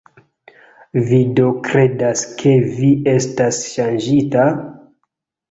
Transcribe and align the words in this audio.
"Vi 1.09 1.19
do 1.39 1.49
kredas 1.67 2.23
ke 2.39 2.55
vi 2.79 2.91
estas 3.13 3.61
ŝanĝita?" 3.77 4.49